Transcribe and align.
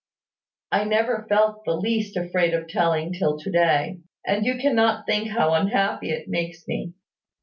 I 0.71 0.83
never 0.85 1.27
felt 1.29 1.63
the 1.63 1.75
least 1.75 2.17
afraid 2.17 2.55
of 2.55 2.67
telling 2.67 3.13
till 3.13 3.37
to 3.37 3.51
day; 3.51 3.99
and 4.25 4.43
you 4.43 4.57
cannot 4.57 5.05
think 5.05 5.29
how 5.29 5.53
unhappy 5.53 6.09
it 6.09 6.27
makes 6.27 6.67
me. 6.67 6.95